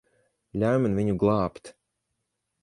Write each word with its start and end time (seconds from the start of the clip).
Ļauj 0.63 0.79
man 0.85 0.97
viņu 1.01 1.15
glābt. 1.25 1.73